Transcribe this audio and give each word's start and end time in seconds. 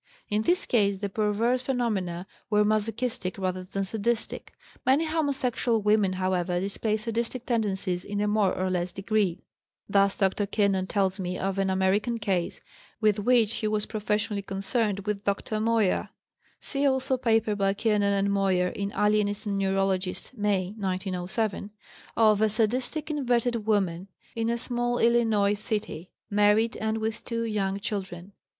In 0.29 0.41
this 0.41 0.65
case 0.65 0.97
the 0.97 1.09
perverse 1.09 1.61
phenomena 1.61 2.25
were 2.49 2.65
masochistic 2.65 3.37
rather 3.37 3.65
than 3.65 3.83
sadistic. 3.83 4.51
Many 4.83 5.05
homosexual 5.05 5.79
women, 5.83 6.13
however, 6.13 6.59
display 6.59 6.97
sadistic 6.97 7.45
tendencies 7.45 8.03
in 8.03 8.19
a 8.19 8.27
more 8.27 8.51
or 8.51 8.71
less 8.71 8.91
degree. 8.91 9.43
Thus 9.87 10.17
Dr. 10.17 10.47
Kiernan 10.47 10.87
tells 10.87 11.19
me 11.19 11.37
of 11.37 11.59
an 11.59 11.69
American 11.69 12.17
case, 12.17 12.61
with 12.99 13.19
which 13.19 13.57
he 13.57 13.67
was 13.67 13.85
professionally 13.85 14.41
concerned 14.41 15.01
with 15.01 15.23
Dr. 15.23 15.59
Moyer 15.59 16.09
(see 16.59 16.83
also 16.87 17.15
paper 17.15 17.55
by 17.55 17.75
Kiernan 17.75 18.13
and 18.13 18.33
Moyer 18.33 18.69
in 18.69 18.91
Alienist 18.93 19.45
and 19.45 19.59
Neurologist, 19.59 20.35
May, 20.35 20.73
1907), 20.79 21.69
of 22.17 22.41
a 22.41 22.49
sadistic 22.49 23.11
inverted 23.11 23.67
woman 23.67 24.07
in 24.35 24.49
a 24.49 24.57
small 24.57 24.97
Illinois 24.97 25.53
city, 25.53 26.09
married 26.31 26.75
and 26.77 26.97
with 26.97 27.23
two 27.23 27.43
young 27.43 27.79
children. 27.79 28.33